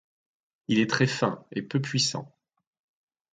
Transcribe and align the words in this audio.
Il 0.67 0.79
est 0.79 0.89
très 0.89 1.05
fin 1.05 1.45
et 1.51 1.61
peu 1.61 1.79
puissant. 1.79 2.35